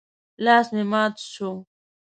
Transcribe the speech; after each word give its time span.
لاس 0.43 0.67
مې 0.75 0.83
مات 0.91 1.15
شو. 1.31 1.51